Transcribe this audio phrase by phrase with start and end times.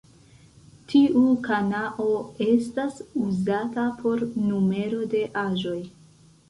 [0.93, 2.07] Tiu kanao
[2.47, 5.81] estas uzata por numero de aĵoj.